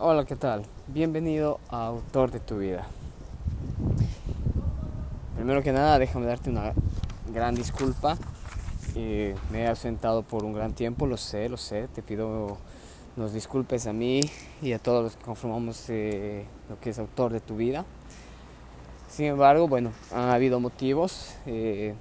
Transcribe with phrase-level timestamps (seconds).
[0.00, 0.62] Hola, ¿qué tal?
[0.86, 2.86] Bienvenido a Autor de tu vida.
[5.34, 6.72] Primero que nada, déjame darte una
[7.34, 8.16] gran disculpa.
[8.94, 11.88] Eh, me he ausentado por un gran tiempo, lo sé, lo sé.
[11.88, 12.58] Te pido
[13.16, 14.20] nos disculpes a mí
[14.62, 17.84] y a todos los que conformamos eh, lo que es Autor de tu vida.
[19.10, 21.34] Sin embargo, bueno, han habido motivos.
[21.44, 21.96] Eh,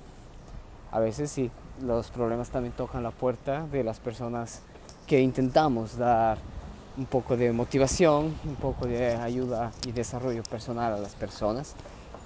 [0.91, 1.49] a veces sí,
[1.81, 4.61] los problemas también tocan la puerta de las personas
[5.07, 6.37] que intentamos dar
[6.97, 11.75] un poco de motivación, un poco de ayuda y desarrollo personal a las personas.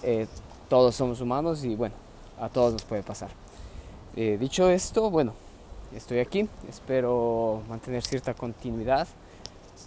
[0.03, 0.27] Eh,
[0.69, 1.93] todos somos humanos y bueno,
[2.39, 3.29] a todos nos puede pasar.
[4.15, 5.33] Eh, dicho esto, bueno,
[5.95, 9.07] estoy aquí, espero mantener cierta continuidad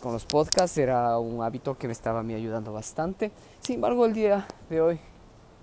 [0.03, 3.31] con los podcasts, era un hábito que me estaba mí ayudando bastante.
[3.61, 5.01] Sin embargo, el día de hoy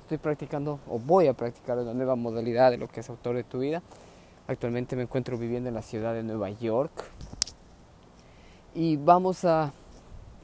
[0.03, 3.43] estoy practicando o voy a practicar una nueva modalidad de lo que es autor de
[3.43, 3.81] tu vida.
[4.47, 6.91] Actualmente me encuentro viviendo en la ciudad de Nueva York,
[8.73, 9.71] y vamos a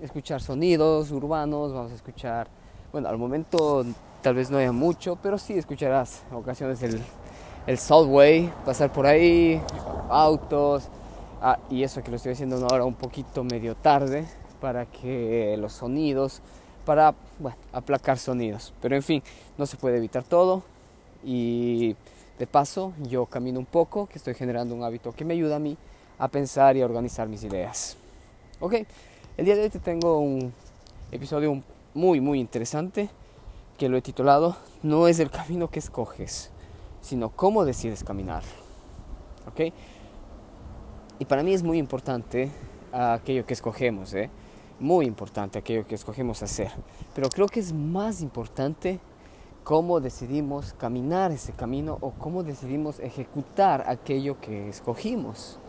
[0.01, 2.47] escuchar sonidos urbanos, vamos a escuchar,
[2.91, 3.85] bueno, al momento
[4.21, 7.01] tal vez no haya mucho, pero sí escucharás ocasiones el,
[7.65, 9.61] el subway, pasar por ahí,
[10.09, 10.89] autos,
[11.41, 14.25] ah, y eso que lo estoy haciendo ahora un poquito medio tarde
[14.59, 16.41] para que los sonidos,
[16.85, 19.23] para bueno, aplacar sonidos, pero en fin,
[19.57, 20.63] no se puede evitar todo
[21.23, 21.95] y
[22.37, 25.59] de paso yo camino un poco, que estoy generando un hábito que me ayuda a
[25.59, 25.77] mí
[26.19, 27.97] a pensar y a organizar mis ideas.
[28.59, 28.73] Ok,
[29.37, 30.51] el día de hoy te tengo un
[31.11, 31.61] episodio
[31.93, 33.07] muy, muy interesante
[33.77, 36.49] que lo he titulado No es el camino que escoges,
[36.99, 38.41] sino cómo decides caminar.
[39.47, 39.71] Ok,
[41.19, 42.49] y para mí es muy importante
[42.91, 44.31] aquello que escogemos, ¿eh?
[44.79, 46.71] muy importante aquello que escogemos hacer,
[47.13, 48.99] pero creo que es más importante
[49.63, 55.59] cómo decidimos caminar ese camino o cómo decidimos ejecutar aquello que escogimos.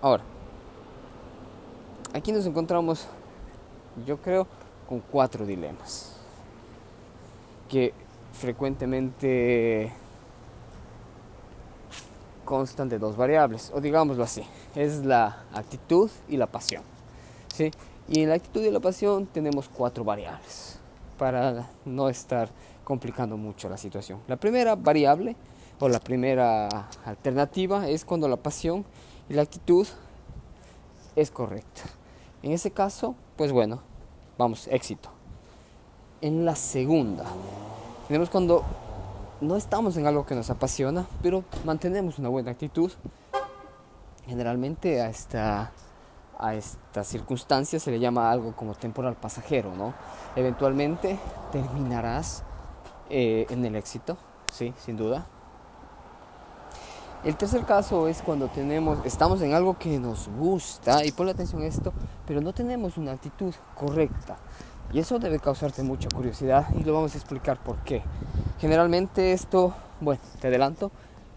[0.00, 0.22] Ahora,
[2.14, 3.06] aquí nos encontramos,
[4.06, 4.46] yo creo,
[4.88, 6.14] con cuatro dilemas
[7.68, 7.92] que
[8.32, 9.92] frecuentemente
[12.44, 14.42] constan de dos variables, o digámoslo así,
[14.76, 16.82] es la actitud y la pasión.
[17.52, 17.72] ¿sí?
[18.08, 20.78] Y en la actitud y la pasión tenemos cuatro variables
[21.18, 22.48] para no estar
[22.84, 24.20] complicando mucho la situación.
[24.28, 25.34] La primera variable
[25.80, 28.84] o la primera alternativa es cuando la pasión
[29.28, 29.86] y la actitud
[31.16, 31.82] es correcta.
[32.42, 33.80] En ese caso, pues bueno,
[34.36, 35.10] vamos, éxito.
[36.20, 37.24] En la segunda,
[38.06, 38.64] tenemos cuando
[39.40, 42.90] no estamos en algo que nos apasiona, pero mantenemos una buena actitud.
[44.26, 45.72] Generalmente a esta,
[46.38, 49.94] a circunstancia se le llama algo como temporal pasajero, ¿no?
[50.36, 51.18] Eventualmente
[51.52, 52.42] terminarás
[53.10, 54.16] eh, en el éxito,
[54.52, 55.26] sí, sin duda,
[57.28, 61.60] el tercer caso es cuando tenemos, estamos en algo que nos gusta, y ponle atención
[61.60, 61.92] a esto,
[62.26, 64.38] pero no tenemos una actitud correcta.
[64.94, 68.02] Y eso debe causarte mucha curiosidad y lo vamos a explicar por qué.
[68.58, 70.90] Generalmente esto, bueno, te adelanto,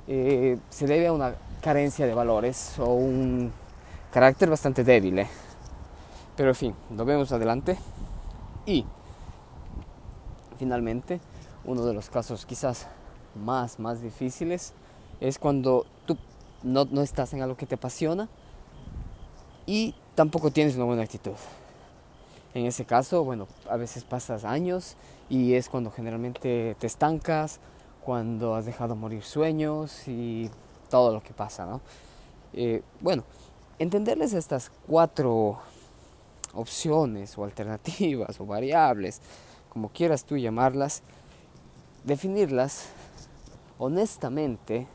[0.07, 3.51] eh, se debe a una carencia de valores o un
[4.13, 5.19] carácter bastante débil.
[5.19, 5.27] ¿eh?
[6.37, 7.77] Pero en fin, lo vemos adelante.
[8.65, 8.85] Y
[10.57, 11.19] finalmente,
[11.65, 12.87] uno de los casos quizás
[13.35, 14.73] más, más difíciles
[15.21, 16.17] es cuando tú
[16.63, 18.27] no, estás en algo que te apasiona
[19.65, 21.35] y tampoco tienes una buena actitud.
[22.53, 24.97] En ese caso, bueno, a veces pasas años
[25.29, 27.59] y es cuando generalmente te estancas,
[28.03, 30.49] cuando has dejado morir sueños y
[30.89, 31.81] todo lo que pasa, ¿no?
[32.53, 33.23] Eh, bueno,
[33.79, 35.59] entenderles estas cuatro
[36.53, 39.21] opciones o alternativas o variables,
[39.69, 41.03] como quieras tú llamarlas,
[42.03, 42.87] definirlas
[43.77, 44.87] honestamente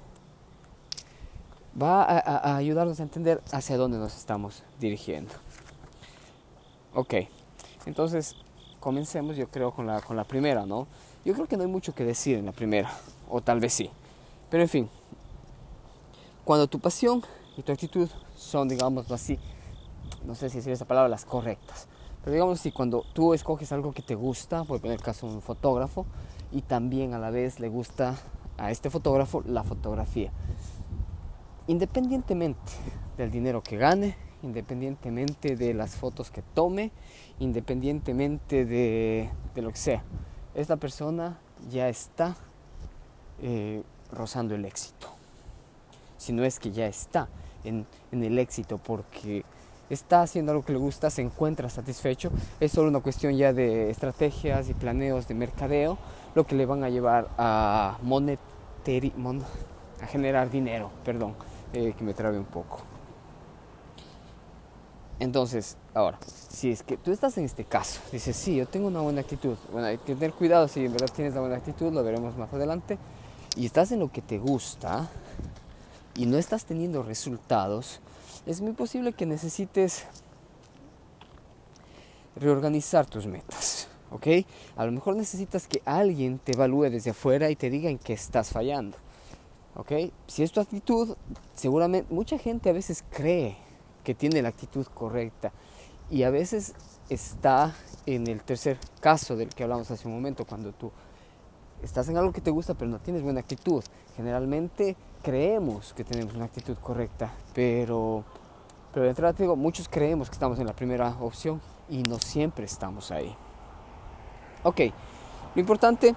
[1.81, 5.33] va a, ayudarnos a entender hacia dónde nos estamos dirigiendo.
[6.95, 7.15] Ok,
[7.85, 8.37] entonces
[8.81, 10.87] comencemos yo creo con la, con la primera, ¿no?
[11.25, 12.91] Yo creo que no hay mucho que decir en la primera,
[13.29, 13.91] o tal vez sí.
[14.49, 14.89] Pero en fin,
[16.45, 17.23] cuando tu pasión
[17.57, 19.39] y tu actitud son, digamos así,
[20.25, 21.89] no sé si decir esa palabra, las correctas.
[22.23, 26.07] Pero digamos así, cuando tú escoges algo que te gusta, por el caso un fotógrafo,
[26.53, 28.17] y también a la vez le gusta
[28.57, 30.33] a este fotógrafo la fotografía
[31.67, 32.73] independientemente
[33.17, 36.91] del dinero que gane, independientemente de las fotos que tome,
[37.39, 40.03] independientemente de, lo que sea,
[40.55, 41.39] esta persona
[41.71, 42.37] ya está
[43.43, 43.83] eh,
[44.13, 45.09] rozando el éxito.
[46.17, 47.29] Si no es que ya está
[47.65, 49.45] en, en el éxito porque
[49.91, 52.31] está haciendo algo que le gusta, se encuentra satisfecho,
[52.61, 55.99] es solo una cuestión ya de estrategias y planeos de mercadeo,
[56.35, 59.13] lo que le van a llevar a, monetari,
[60.03, 61.35] a generar dinero, perdón.
[61.79, 62.79] Eh, que me trabe un poco.
[65.19, 66.19] Entonces, ahora,
[66.49, 69.59] si es que tú estás en este caso, dices, sí, yo tengo una buena actitud.
[69.71, 72.51] Bueno, hay que tener cuidado si en verdad tienes la buena actitud, lo veremos más
[72.51, 72.97] adelante.
[73.57, 75.07] Y estás en lo que te gusta
[76.15, 78.01] y no estás teniendo resultados,
[78.47, 80.07] es muy posible que necesites
[82.37, 83.89] reorganizar tus metas.
[84.11, 84.29] ¿Ok?
[84.77, 88.15] A lo mejor necesitas que alguien te evalúe desde afuera y te diga en qué
[88.15, 88.97] estás fallando.
[89.77, 89.93] ¿Ok?
[90.27, 91.17] Si es tu actitud,
[91.55, 93.57] seguramente mucha gente a veces cree
[94.05, 95.53] que tiene la actitud correcta
[96.11, 96.75] y a veces
[97.09, 97.75] está
[98.07, 100.91] en el tercer caso del que hablamos hace un momento, cuando tú
[101.83, 103.85] estás en algo que te gusta pero no tienes buena actitud.
[104.17, 108.25] Generalmente creemos que tenemos una actitud correcta, pero,
[108.95, 112.19] pero de entrada te digo, muchos creemos que estamos en la primera opción y no
[112.19, 113.35] siempre estamos ahí.
[114.63, 114.81] Ok,
[115.55, 116.15] lo importante,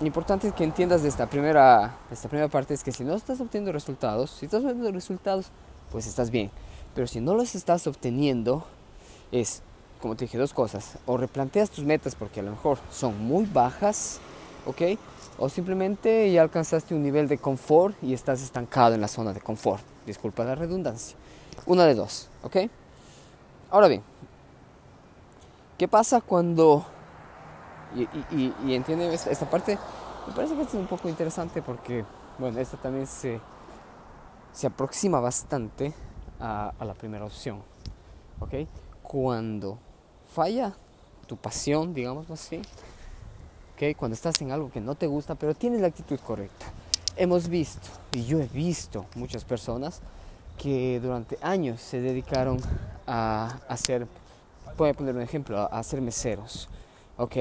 [0.00, 3.40] lo importante que entiendas de esta primera, esta primera parte es que si no estás
[3.40, 5.46] obteniendo resultados, si estás obteniendo resultados,
[5.92, 6.50] pues estás bien.
[6.94, 8.64] Pero si no los estás obteniendo,
[9.30, 9.62] es,
[10.00, 10.98] como te dije, dos cosas.
[11.06, 14.18] O replanteas tus metas porque a lo mejor son muy bajas,
[14.66, 14.98] ¿ok?
[15.38, 19.40] O simplemente ya alcanzaste un nivel de confort y estás estancado en la zona de
[19.40, 19.82] confort.
[20.06, 21.16] Disculpa la redundancia.
[21.66, 22.56] Una de dos, ¿ok?
[23.70, 24.02] Ahora bien,
[25.78, 26.84] ¿qué pasa cuando...
[27.94, 29.78] Y, y, entiende esta parte,
[30.26, 32.04] me parece que es un poco interesante porque,
[32.38, 33.40] bueno, esta también se,
[34.52, 35.94] se aproxima bastante
[36.40, 37.62] a, a la primera opción,
[38.40, 38.68] ¿ok?
[39.02, 39.78] Cuando
[40.32, 40.74] falla
[41.26, 42.60] tu pasión, digamos así,
[43.94, 46.64] cuando estás en algo que no te gusta, pero tienes la actitud correcta.
[47.16, 50.00] Hemos visto, y yo he visto muchas personas
[50.56, 52.58] que durante años se dedicaron
[53.06, 54.06] a hacer,
[54.78, 56.68] puedo poner un ejemplo, a hacer meseros,
[57.18, 57.36] ¿ok?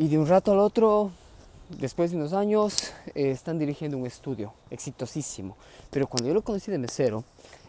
[0.00, 1.10] Y de un rato al otro,
[1.70, 5.56] después de unos años, eh, están dirigiendo un estudio exitosísimo.
[5.90, 7.24] Pero cuando yo lo conocí de mesero,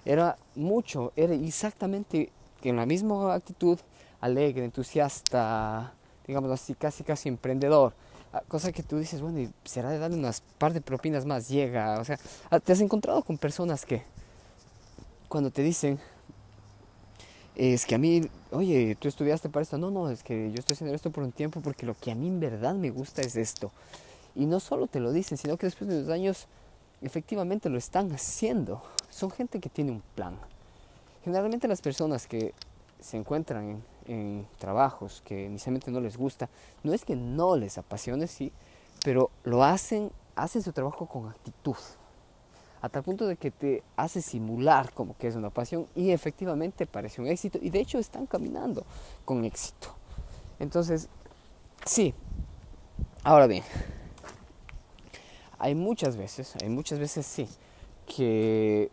[0.05, 2.31] era mucho, era exactamente
[2.61, 3.79] en la misma actitud,
[4.21, 5.91] alegre, entusiasta,
[6.27, 7.93] digamos así, casi casi emprendedor.
[8.31, 11.99] Ah, cosa que tú dices, bueno, será de darle unas par de propinas más, llega.
[11.99, 12.19] O sea,
[12.51, 14.03] ah, te has encontrado con personas que
[15.29, 15.99] cuando te dicen,
[17.59, 18.21] es que a mí,
[18.51, 19.77] oye, tú estudiaste para esto.
[19.77, 22.15] No, no, es que yo estoy haciendo esto por un tiempo porque lo que a
[22.15, 23.71] mí en verdad me gusta es esto.
[24.33, 26.47] Y no solo te lo dicen, sino que después de unos años
[27.01, 28.81] efectivamente lo están haciendo.
[29.09, 30.38] Son gente que tiene un plan.
[31.25, 32.53] Generalmente las personas que
[33.01, 36.47] se encuentran en trabajos que inicialmente no les gusta,
[36.83, 38.53] no es que no les apasione, sí,
[39.03, 41.75] pero lo hacen, hacen su trabajo con actitud,
[42.81, 46.85] a tal punto de que te hace simular como que es una pasión y efectivamente
[46.85, 48.85] parece un éxito y de hecho están caminando
[49.25, 49.89] con éxito.
[50.59, 51.09] Entonces,
[51.85, 52.13] sí,
[53.23, 53.63] ahora bien,
[55.57, 57.47] hay muchas veces, hay muchas veces sí,
[58.07, 58.89] que,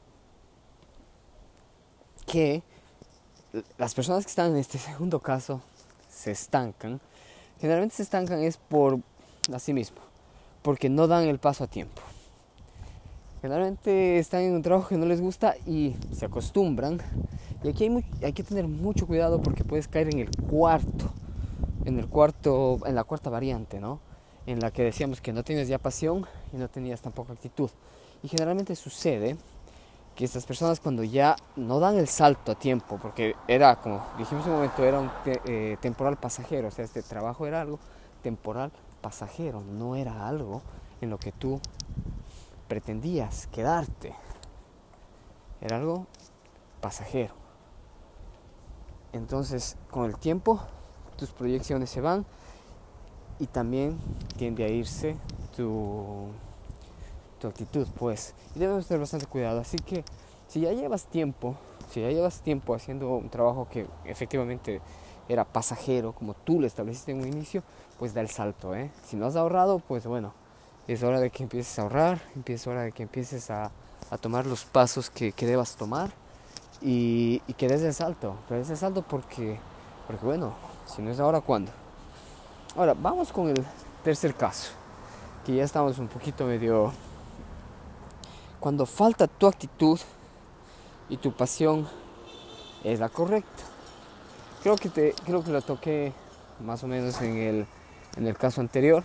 [2.26, 2.62] que
[3.78, 5.60] las personas que están en este segundo caso
[6.10, 7.00] se estancan,
[7.60, 9.00] generalmente se estancan es por
[9.58, 9.98] sí mismo,
[10.62, 12.02] porque no dan el paso a tiempo.
[13.42, 17.00] Generalmente están en un trabajo que no les gusta y se acostumbran.
[17.62, 21.10] Y aquí hay, hay que tener mucho cuidado porque puedes caer en el cuarto,
[21.84, 24.00] en el cuarto, en la cuarta variante, ¿no?
[24.46, 27.70] En la que decíamos que no tienes ya pasión y no tenías tampoco actitud.
[28.22, 29.36] Y generalmente sucede
[30.16, 34.46] que estas personas cuando ya no dan el salto a tiempo, porque era, como dijimos
[34.46, 37.78] un momento, era un eh, temporal pasajero, o sea, este trabajo era algo
[38.22, 38.72] temporal
[39.02, 40.62] pasajero, no era algo
[41.02, 41.60] en lo que tú
[42.68, 44.14] pretendías quedarte,
[45.60, 46.06] era algo
[46.80, 47.34] pasajero.
[49.12, 50.60] Entonces, con el tiempo,
[51.16, 52.26] tus proyecciones se van
[53.38, 53.98] y también
[54.36, 55.16] tiende a irse
[55.56, 56.28] tu
[57.38, 58.34] tu actitud, pues.
[58.54, 59.60] Y debemos tener bastante cuidado.
[59.60, 60.04] Así que
[60.48, 61.56] si ya llevas tiempo,
[61.90, 64.80] si ya llevas tiempo haciendo un trabajo que efectivamente
[65.28, 67.62] era pasajero, como tú lo estableciste en un inicio,
[67.98, 68.90] pues da el salto, ¿eh?
[69.04, 70.32] Si no has ahorrado, pues bueno,
[70.88, 73.70] es hora de que empieces a ahorrar, es hora de que empieces a,
[74.10, 76.10] a tomar los pasos que, que debas tomar
[76.80, 79.58] y, que des el salto, que des el salto porque,
[80.06, 80.54] porque bueno,
[80.86, 81.72] si no es ahora, ¿cuándo?
[82.76, 83.64] Ahora, vamos con el
[84.04, 84.72] tercer caso,
[85.44, 86.92] que ya estamos un poquito medio
[88.60, 89.98] cuando falta tu actitud
[91.08, 91.88] y tu pasión
[92.84, 93.62] es la correcta.
[94.62, 96.12] Creo que, te, creo que lo toqué
[96.60, 97.66] más o menos en el,
[98.16, 99.04] en el caso anterior.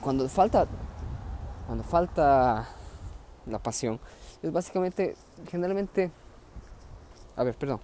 [0.00, 0.66] Cuando falta,
[1.66, 2.68] cuando falta
[3.46, 3.98] la pasión,
[4.42, 5.16] es básicamente,
[5.50, 6.10] generalmente,
[7.36, 7.80] a ver, perdón,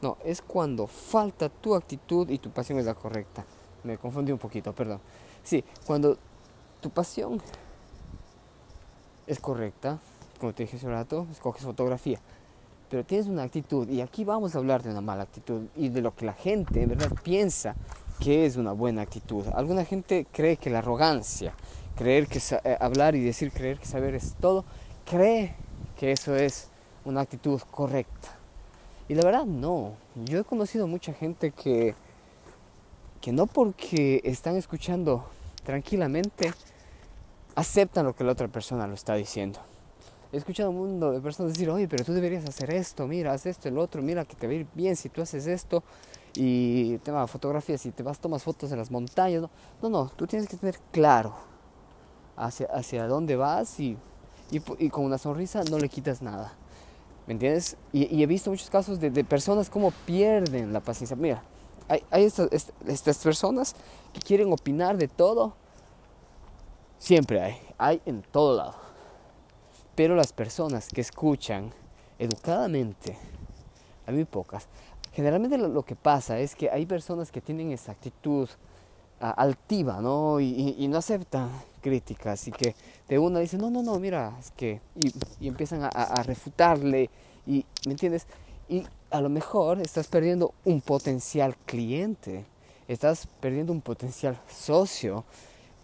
[0.00, 3.44] no, es cuando falta tu actitud y tu pasión es la correcta.
[3.84, 5.00] Me confundí un poquito, perdón.
[5.42, 6.16] Sí, cuando
[6.80, 7.40] tu pasión
[9.26, 9.98] es correcta,
[10.38, 12.18] como te dije hace un rato, escoges fotografía.
[12.88, 16.00] Pero tienes una actitud, y aquí vamos a hablar de una mala actitud y de
[16.00, 17.76] lo que la gente en verdad piensa
[18.20, 19.46] que es una buena actitud.
[19.54, 21.54] Alguna gente cree que la arrogancia,
[21.96, 24.64] creer que eh, hablar y decir creer que saber es todo,
[25.10, 25.54] cree
[25.98, 26.68] que eso es
[27.04, 28.36] una actitud correcta.
[29.08, 29.94] Y la verdad no.
[30.14, 31.94] Yo he conocido mucha gente que,
[33.20, 35.24] que no porque están escuchando
[35.64, 36.52] tranquilamente,
[37.54, 39.60] aceptan lo que la otra persona lo está diciendo.
[40.32, 43.46] He escuchado un mundo de personas decir, oye, pero tú deberías hacer esto, mira, haz
[43.46, 45.82] esto, el otro, mira que te va a ir bien si tú haces esto
[46.34, 49.44] y te vas a fotografías y te vas, tomas fotos en las montañas.
[49.82, 51.34] No, no, tú tienes que tener claro
[52.36, 53.96] hacia, hacia dónde vas y,
[54.50, 56.52] y, con una sonrisa no le quitas nada.
[57.26, 57.76] ¿Me entiendes?
[57.92, 61.16] Y, he visto muchos casos de, de, personas como pierden la paciencia.
[61.16, 61.42] Mira,
[61.88, 63.74] hay, hay estas, personas
[64.12, 65.54] que quieren opinar de todo.
[66.98, 68.74] Siempre hay, hay en todo lado.
[69.94, 71.72] Pero las personas que escuchan
[72.18, 73.18] educadamente,
[74.06, 74.66] hay muy pocas.
[75.12, 78.48] Generalmente lo, que pasa es que hay personas que tienen esa actitud
[79.20, 80.40] ah, altiva, ¿no?
[80.40, 81.50] Y, no aceptan
[81.80, 82.74] críticas y que
[83.08, 84.80] de una dicen, no, no, no, mira, es que...
[85.40, 87.10] Y, empiezan a, a refutarle
[87.46, 88.26] y, ¿me entiendes?
[88.68, 92.44] Y a lo mejor estás perdiendo un potencial cliente,
[92.86, 95.24] estás perdiendo un potencial socio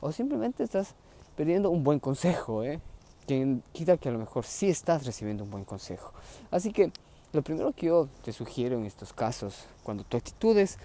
[0.00, 0.95] o simplemente estás
[1.37, 2.80] perdiendo un buen consejo, ¿eh?
[3.26, 6.12] Quien quita que a lo mejor sí estás recibiendo un buen consejo.
[6.52, 6.92] Así que
[7.37, 10.78] lo primero que yo te sugiero en estos casos, cuando tu actitud es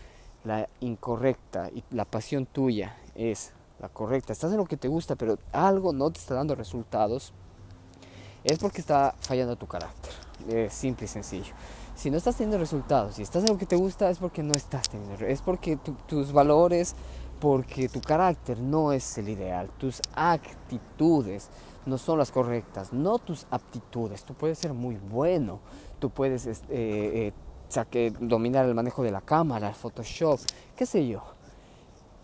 [0.43, 5.15] la incorrecta y la pasión tuya es la correcta, estás en lo que te gusta,
[5.15, 7.33] pero algo no te está dando resultados,
[8.43, 10.11] es porque está fallando tu carácter.
[10.49, 11.53] Es simple y sencillo.
[11.95, 14.53] Si no estás teniendo resultados, si estás en lo que te gusta, es porque no
[14.53, 15.77] estás teniendo, es porque
[16.07, 16.95] tus valores,
[17.41, 21.49] porque tu carácter no es el ideal, tus actitudes
[21.87, 24.23] no son las correctas, no tus aptitudes.
[24.23, 25.59] Tú puedes ser muy bueno,
[25.99, 30.39] tú puedes eh, eh, dominar el manejo de la cámara, el Photoshop,
[30.75, 31.23] qué sé yo.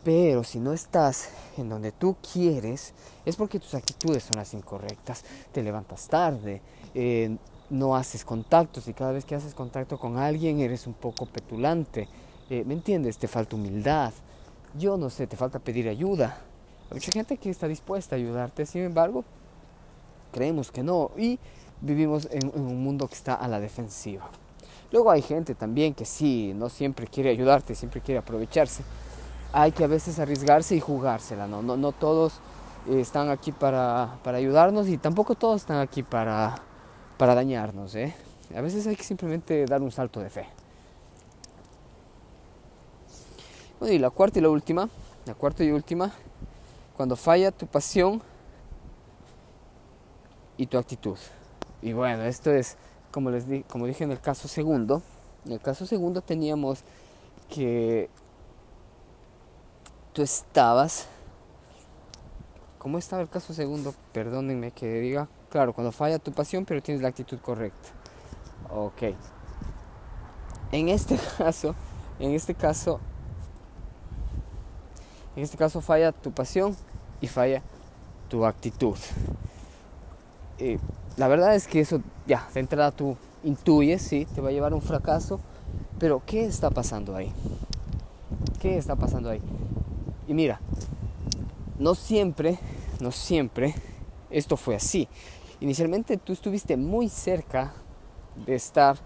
[0.04, 2.94] Pero si no estás en donde tú quieres,
[3.26, 5.26] es porque tus actitudes son las incorrectas.
[5.52, 6.62] Te levantas tarde,
[6.94, 7.36] eh,
[7.72, 12.08] no haces contactos y cada vez que haces contacto con alguien eres un poco petulante.
[12.50, 13.18] ¿Me entiendes?
[13.18, 14.14] Te falta humildad.
[14.78, 16.38] Yo no sé, te falta pedir ayuda.
[16.90, 19.24] Hay mucha gente que está dispuesta a ayudarte, sin embargo,
[20.32, 21.40] creemos que no y
[21.82, 24.30] vivimos en, un mundo que está a la defensiva.
[24.92, 28.84] Luego hay gente también que sí, no siempre quiere ayudarte, siempre quiere aprovecharse.
[29.52, 31.62] Hay que a veces arriesgarse y jugársela, ¿no?
[31.62, 32.40] No, no todos
[32.90, 36.56] están aquí para, para, ayudarnos y tampoco todos están aquí para,
[37.18, 38.16] para dañarnos, ¿eh?
[38.56, 40.48] A veces hay que simplemente dar un salto de fe.
[43.80, 44.90] Bueno, y la cuarta y la última,
[45.26, 46.12] la cuarta y última,
[46.96, 48.22] cuando falla tu pasión,
[50.58, 51.18] y tu actitud.
[51.82, 52.76] Y bueno, esto es,
[53.12, 55.02] como, les di, como dije en el caso segundo,
[55.46, 56.84] en el caso segundo teníamos
[57.50, 58.10] que
[60.14, 61.08] tú estabas...
[62.80, 63.94] ¿Cómo estaba el caso segundo?
[64.14, 65.28] Perdónenme que diga.
[65.50, 67.90] Claro, cuando falla tu pasión, pero tienes la actitud correcta.
[68.70, 69.14] Ok.
[70.72, 71.76] En este caso,
[72.20, 73.00] en este caso,
[75.38, 76.76] en este caso falla tu pasión
[77.22, 77.62] y falla
[78.28, 78.98] tu actitud.
[80.58, 80.80] Eh,
[81.16, 84.72] la verdad es que eso ya, de entrada tú intuyes, sí, te va a llevar
[84.72, 85.40] a un fracaso,
[86.00, 87.32] pero ¿qué está pasando ahí?
[88.60, 89.40] ¿Qué está pasando ahí?
[90.28, 90.60] Y mira,
[91.78, 92.58] no siempre,
[93.00, 93.76] no siempre
[94.32, 95.08] esto fue así.
[95.60, 97.74] Inicialmente tú estuviste muy cerca
[98.44, 98.98] de estar,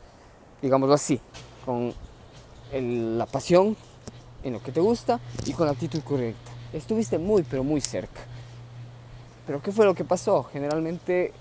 [0.62, 1.20] digámoslo así,
[1.66, 1.94] con
[2.72, 3.76] la pasión
[4.44, 6.52] en lo que te gusta y con la actitud correcta.
[6.74, 8.22] Estuviste muy, pero muy cerca.
[9.46, 10.44] Pero ¿qué fue lo que pasó?
[10.44, 11.34] Generalmente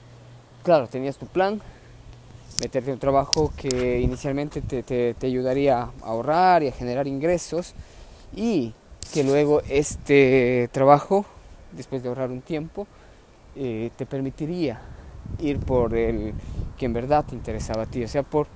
[0.63, 1.61] claro, tenías tu plan,
[2.61, 7.75] meterte en un trabajo que inicialmente te, ayudaría a ahorrar y a generar ingresos
[8.35, 8.75] y
[9.13, 11.25] que luego este trabajo,
[11.73, 12.87] después de ahorrar un tiempo,
[13.57, 14.81] eh, te permitiría
[15.39, 16.35] ir por el
[16.79, 18.47] que en verdad te interesaba a ti, o sea, por,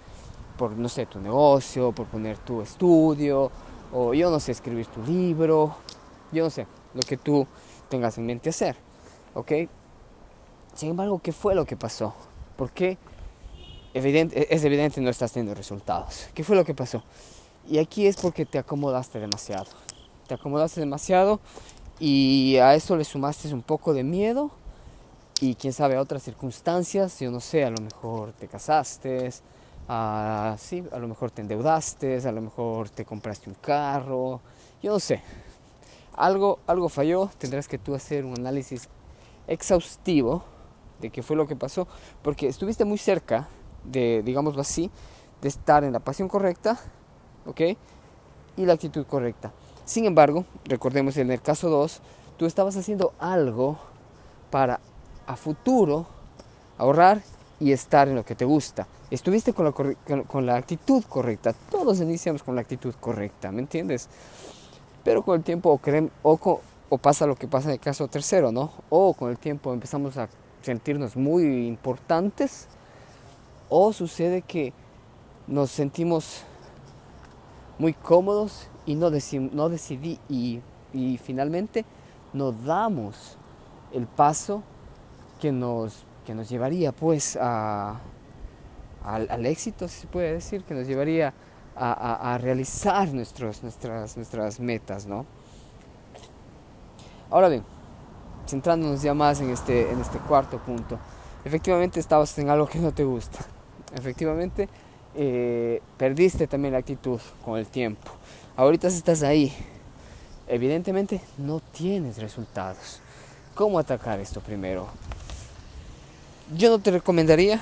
[0.57, 3.51] por, no sé, tu negocio, por poner tu estudio,
[3.95, 5.77] o yo no sé, escribir tu libro,
[6.33, 7.47] yo no sé, lo que tú
[7.89, 8.77] tengas en mente hacer,
[9.35, 9.53] ¿ok?
[10.75, 12.13] Sin embargo, ¿qué fue lo que pasó?
[12.57, 12.99] ¿Por qué?
[13.95, 16.27] Evidente, es evidente no estás teniendo resultados.
[16.35, 17.05] ¿Qué fue lo que pasó?
[17.69, 19.67] Y aquí es porque te acomodaste demasiado.
[20.27, 21.39] Te acomodaste demasiado
[22.01, 24.51] y a eso le sumaste un poco de miedo
[25.41, 27.21] y quién sabe otras circunstancias.
[27.21, 29.31] Yo no sé, a lo mejor te casaste,
[29.89, 34.41] a, sí, a lo mejor te endeudaste, a lo mejor te compraste un carro,
[34.83, 35.23] yo no sé.
[36.17, 38.89] Algo, algo falló, tendrás que tú hacer un análisis
[39.47, 40.45] exhaustivo
[41.01, 41.87] de qué fue lo que pasó,
[42.23, 43.49] porque estuviste muy cerca
[43.85, 44.91] de, digámoslo así,
[45.43, 46.79] de estar en la pasión correcta,
[47.47, 47.61] ¿ok?
[48.57, 49.53] Y la actitud correcta.
[49.85, 52.01] Sin embargo, recordemos en el caso 2,
[52.39, 53.77] tú estabas haciendo algo
[54.51, 54.81] para
[55.27, 56.07] a futuro
[56.79, 57.23] ahorrar
[57.61, 58.87] y estar en lo que te gusta.
[59.11, 59.73] Estuviste con la,
[60.25, 61.53] con la actitud correcta.
[61.71, 64.09] Todos iniciamos con la actitud correcta, ¿me entiendes?
[65.03, 65.81] Pero con el tiempo
[66.23, 68.71] o, o pasa lo que pasa en el caso tercero, ¿no?
[68.91, 70.29] O con el tiempo empezamos a
[70.63, 72.69] sentirnos muy importantes
[73.69, 74.73] o sucede que
[75.47, 76.43] nos sentimos
[77.79, 80.61] muy cómodos y no, no decidí y,
[80.93, 81.85] y, finalmente
[82.33, 83.37] no damos
[83.93, 84.63] el paso
[85.41, 88.01] que nos, que nos llevaría pues a,
[89.05, 91.33] al, éxito, si se puede decir, que nos llevaría
[91.77, 95.27] a, a, realizar nuestros, nuestras, nuestras metas, ¿no?
[97.31, 97.65] Ahora bien,
[98.47, 100.99] centrándonos ya más en este, en este cuarto punto,
[101.45, 103.41] efectivamente estabas en algo que no te gusta,
[103.95, 104.69] efectivamente
[105.17, 108.11] eh, perdiste también la actitud con el tiempo.
[108.57, 109.53] Ahorita estás ahí.
[110.47, 113.01] Evidentemente no tienes resultados.
[113.55, 114.89] ¿Cómo atacar esto primero?
[116.53, 117.61] Yo no te recomendaría,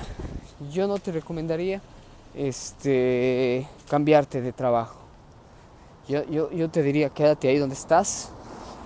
[0.71, 1.81] yo no te recomendaría
[2.33, 4.99] este, cambiarte de trabajo.
[6.07, 8.29] Yo, yo, yo te diría, quédate ahí donde estás.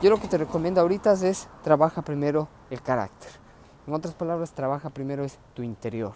[0.01, 3.31] Yo lo que te recomiendo ahorita es trabaja primero el carácter.
[3.87, 6.13] En otras palabras, trabaja primero es tu interior.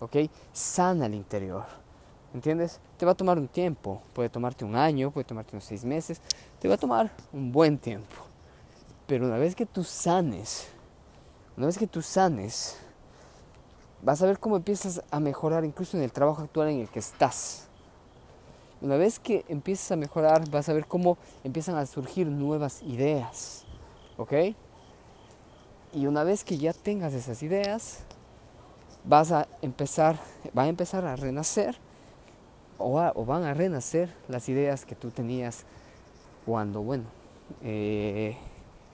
[0.00, 0.16] ¿ok?
[0.52, 1.64] Sana el interior.
[2.34, 2.80] ¿Entiendes?
[2.98, 6.20] Te va a tomar un tiempo, puede tomarte un año, puede tomarte unos seis meses,
[6.58, 8.16] te va a tomar un buen tiempo.
[9.06, 10.66] Pero una vez que tú sanes,
[11.56, 12.76] una vez que tú sanes,
[14.06, 17.00] vas a ver cómo empiezas a mejorar incluso en el trabajo actual en el que
[17.00, 17.66] estás.
[18.80, 23.64] Una vez que empiezas a mejorar, vas a ver cómo empiezan a surgir nuevas ideas.
[24.16, 24.32] ¿Ok?
[25.92, 28.04] Y una vez que ya tengas esas ideas,
[29.02, 30.20] vas a empezar,
[30.56, 31.76] va a empezar a renacer
[32.78, 35.64] o, van a renacer las ideas que tú tenías
[36.44, 37.06] cuando, bueno,
[37.60, 38.36] eh,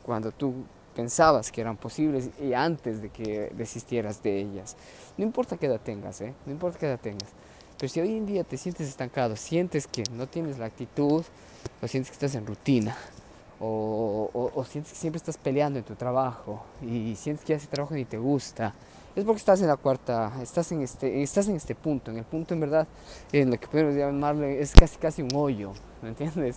[0.02, 0.54] cuando tú
[0.94, 4.76] pensabas que eran posibles y antes de que desistieras de ellas.
[5.16, 6.34] No importa qué edad tengas, ¿eh?
[6.46, 7.28] no importa qué edad tengas.
[7.78, 11.24] Pero si hoy en día te sientes estancado, sientes que no tienes la actitud,
[11.80, 12.96] o sientes que estás en rutina,
[13.58, 17.94] o, o sientes que siempre estás peleando en tu trabajo, y sientes que ese trabajo
[17.94, 18.74] ni te gusta,
[19.14, 22.24] es porque estás en la cuarta, estás en este, estás en este punto, en el
[22.24, 22.88] punto en verdad,
[23.32, 26.56] en lo que podemos llamarle, es casi casi un hoyo, ¿me entiendes?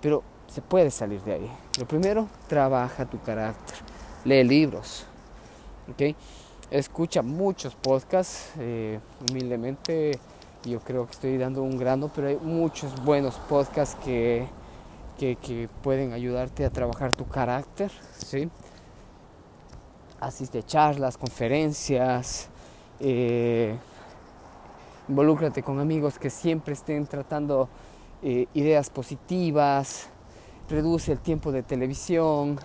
[0.00, 1.50] Pero se puede salir de ahí.
[1.78, 3.76] Lo primero, trabaja tu carácter,
[4.24, 5.06] lee libros.
[6.70, 10.18] Escucha muchos podcasts, eh, humildemente
[10.64, 14.46] yo creo que estoy dando un grano, pero hay muchos buenos podcasts que,
[15.18, 18.50] que, que pueden ayudarte a trabajar tu carácter, ¿sí?
[20.24, 22.48] asiste a charlas, conferencias,
[23.00, 23.76] eh,
[25.08, 27.68] involúcrate con amigos que siempre estén tratando
[28.22, 30.08] eh, ideas positivas,
[30.68, 32.58] reduce el tiempo de televisión,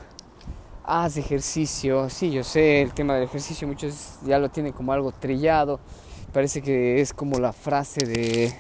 [0.83, 5.11] haz ejercicio, sí, yo sé, el tema del ejercicio muchos ya lo tienen como algo
[5.11, 5.79] trillado,
[6.33, 8.53] parece que es como la frase de,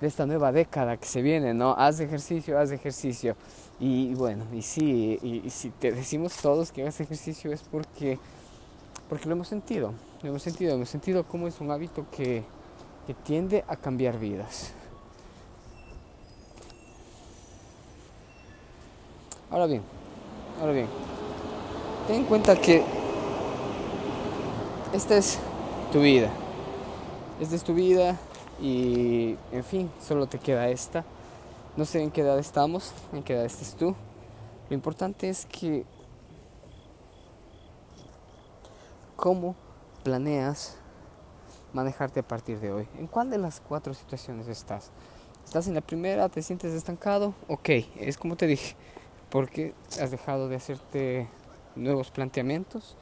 [0.00, 1.72] de esta nueva década que se viene, ¿no?
[1.72, 3.36] Haz ejercicio, haz ejercicio.
[3.78, 8.18] Y, bueno, y sí, y, si te decimos todos que hagas ejercicio es porque,
[9.08, 12.42] porque lo hemos sentido, lo hemos sentido, hemos sentido cómo es un hábito que,
[13.06, 14.72] que tiende a cambiar vidas.
[19.50, 19.82] Ahora bien,
[20.60, 20.88] ahora bien,
[22.08, 22.82] ten en cuenta que
[24.92, 25.38] esta es
[25.92, 26.30] tu vida,
[27.40, 28.16] esta es tu vida
[28.60, 31.04] y en fin, solo te queda esta.
[31.76, 33.94] No sé en qué edad estamos, en qué edad estés tú.
[34.68, 35.84] Lo importante es que
[39.14, 39.54] cómo
[40.02, 40.76] planeas
[41.72, 42.88] manejarte a partir de hoy.
[42.98, 44.90] ¿En cuál de las cuatro situaciones estás?
[45.44, 46.28] ¿Estás en la primera?
[46.28, 47.34] ¿Te sientes estancado?
[47.46, 48.74] Ok, es como te dije,
[49.36, 51.28] porque has dejado de hacerte
[51.74, 52.96] nuevos planteamientos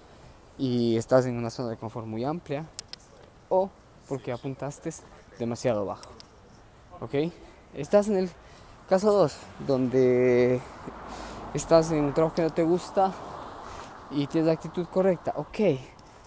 [0.58, 2.66] y estás en una zona de confort muy amplia
[3.48, 3.70] o
[4.08, 4.90] porque apuntaste
[5.38, 6.10] demasiado bajo.
[7.00, 7.30] ¿Ok?
[7.72, 8.30] Estás en el
[8.88, 10.60] Caso 2, donde
[11.54, 13.12] estás en un trabajo que no te gusta
[14.10, 15.34] y tienes la actitud correcta.
[15.36, 15.78] Ok,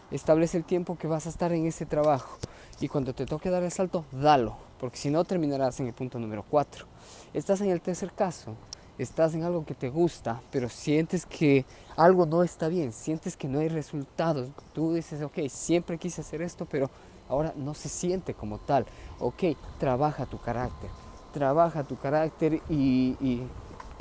[0.09, 2.37] establece el tiempo que vas a estar en ese trabajo
[2.79, 6.17] y cuando te toque dar el salto, dalo, porque si no terminarás en el punto
[6.17, 6.85] número 4.
[7.33, 8.55] Estás en el tercer caso,
[8.97, 13.47] estás en algo que te gusta, pero sientes que algo no está bien, sientes que
[13.47, 14.49] no hay resultados.
[14.73, 16.89] Tú dices, ok, siempre quise hacer esto, pero
[17.29, 18.85] ahora no se siente como tal.
[19.19, 19.43] Ok,
[19.79, 20.89] trabaja tu carácter
[21.37, 23.43] trabaja tu carácter y,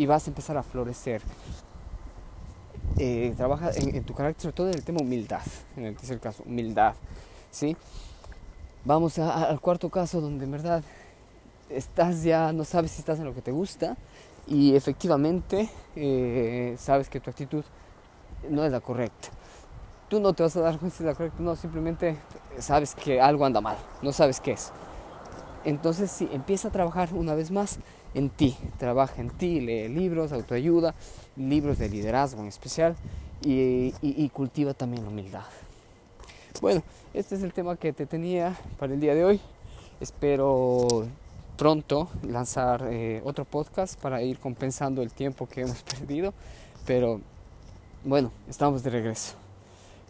[0.07, 1.23] vas a empezar a florecer.
[2.99, 5.43] eh, trabaja en, tu carácter, sobre todo en el tema humildad,
[5.77, 6.95] en el tercer caso, humildad,
[7.51, 7.77] ¿sí?
[8.85, 10.83] Vamos al cuarto caso donde en verdad
[11.69, 13.97] estás ya, no sabes si estás en lo que te gusta
[14.47, 17.65] y efectivamente eh, sabes que tu actitud
[18.49, 19.29] no es la correcta.
[20.09, 22.17] Tú no te vas a dar cuenta si la correcta, no, simplemente
[22.59, 24.73] sabes que algo anda mal, no sabes qué es.
[25.65, 27.81] Entonces, sí, empieza a trabajar una vez más
[28.15, 30.95] en ti, trabaja en ti, lee libros, autoayuda,
[31.37, 32.95] libros de liderazgo en especial
[33.43, 35.45] y, cultiva también la humildad.
[36.61, 36.83] Bueno,
[37.13, 39.41] este es el tema que te tenía para el día de hoy.
[40.01, 41.07] Espero
[41.57, 46.35] pronto lanzar eh, otro podcast para ir compensando el tiempo que hemos perdido,
[46.87, 47.21] pero
[48.05, 49.35] bueno, estamos de regreso.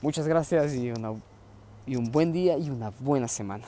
[0.02, 0.92] Muchas gracias y,
[1.86, 3.66] y un buen día y una buena semana.